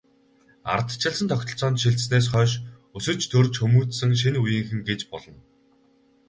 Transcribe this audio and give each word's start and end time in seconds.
Ардчилсан 0.73 1.27
тогтолцоонд 1.29 1.77
шилжсэнээс 1.81 2.25
хойш 2.31 2.51
өсөж, 2.97 3.19
төрж 3.31 3.53
хүмүүжсэн 3.59 4.11
шинэ 4.21 4.39
үеийнхэн 4.41 4.81
гэж 4.89 5.01
болно. 5.11 5.39